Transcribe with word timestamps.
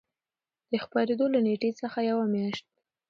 د 0.71 0.73
خپرېدو 0.83 1.25
له 1.33 1.39
نېټې 1.45 1.69
څخـه 1.79 1.99
یـوه 2.09 2.25
میاشـت 2.33 2.67